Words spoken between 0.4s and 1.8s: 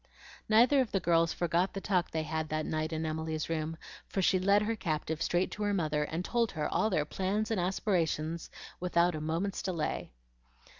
Neither of the girls forgot the